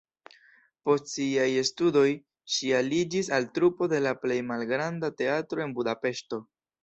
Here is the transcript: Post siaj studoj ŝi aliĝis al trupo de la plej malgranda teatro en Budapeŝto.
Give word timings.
Post 0.87 1.09
siaj 1.15 1.49
studoj 1.69 2.05
ŝi 2.53 2.71
aliĝis 2.79 3.29
al 3.39 3.45
trupo 3.59 3.89
de 3.93 4.01
la 4.07 4.15
plej 4.25 4.41
malgranda 4.49 5.11
teatro 5.23 5.65
en 5.69 5.77
Budapeŝto. 5.77 6.43